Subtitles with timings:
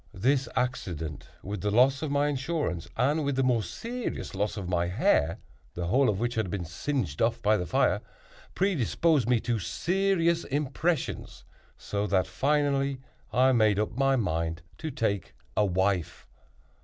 [0.15, 4.67] This accident, with the loss of my insurance, and with the more serious loss of
[4.67, 5.37] my hair,
[5.75, 8.01] the whole of which had been singed off by the fire,
[8.55, 11.43] predisposed me to serious impressions,
[11.77, 12.99] so that, finally,
[13.31, 16.25] I made up my mind to take a wife.